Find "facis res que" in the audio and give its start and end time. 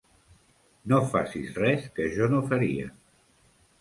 1.11-2.09